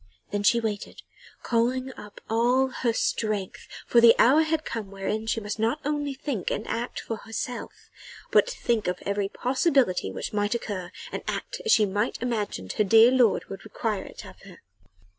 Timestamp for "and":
6.49-6.65, 11.11-11.21